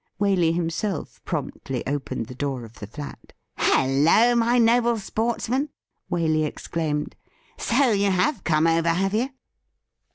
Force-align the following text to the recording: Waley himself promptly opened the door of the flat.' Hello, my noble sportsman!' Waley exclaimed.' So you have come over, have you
Waley 0.19 0.51
himself 0.55 1.23
promptly 1.25 1.85
opened 1.85 2.25
the 2.25 2.33
door 2.33 2.65
of 2.65 2.79
the 2.79 2.87
flat.' 2.87 3.33
Hello, 3.75 4.33
my 4.33 4.57
noble 4.57 4.97
sportsman!' 4.97 5.69
Waley 6.11 6.43
exclaimed.' 6.43 7.15
So 7.69 7.91
you 7.91 8.09
have 8.09 8.43
come 8.43 8.65
over, 8.65 8.89
have 8.89 9.13
you 9.13 9.29